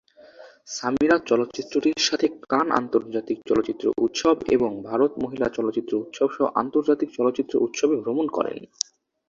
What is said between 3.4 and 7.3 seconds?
চলচ্চিত্র উৎসব এবং ভারত মহিলা চলচ্চিত্র উৎসব সহ আন্তর্জাতিক